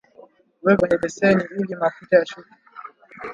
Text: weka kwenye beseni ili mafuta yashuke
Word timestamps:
weka 0.63 0.77
kwenye 0.79 0.97
beseni 0.97 1.43
ili 1.57 1.75
mafuta 1.75 2.13
yashuke 2.15 2.53